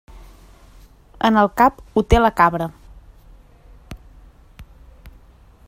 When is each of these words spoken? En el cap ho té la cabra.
En 1.27 1.35
el 1.41 1.49
cap 1.61 1.83
ho 1.93 2.03
té 2.13 2.21
la 2.23 2.31
cabra. 2.41 2.69